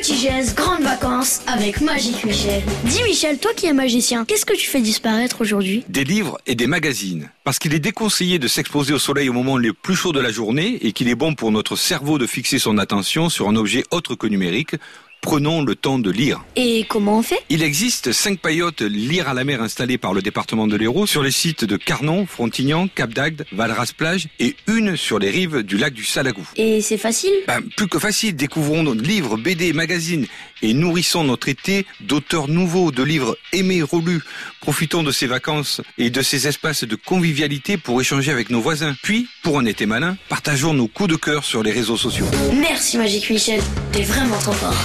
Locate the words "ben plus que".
27.46-27.98